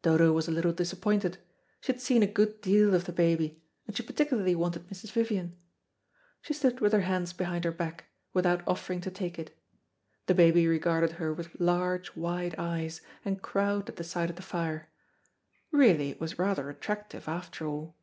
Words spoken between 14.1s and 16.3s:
of the fire. Really it